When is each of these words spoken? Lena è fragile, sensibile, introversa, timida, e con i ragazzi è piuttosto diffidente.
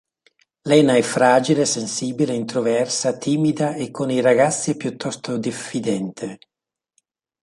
Lena 0.63 0.95
è 0.97 1.01
fragile, 1.03 1.63
sensibile, 1.63 2.33
introversa, 2.33 3.15
timida, 3.19 3.75
e 3.75 3.91
con 3.91 4.09
i 4.09 4.19
ragazzi 4.19 4.71
è 4.71 4.75
piuttosto 4.75 5.37
diffidente. 5.37 6.39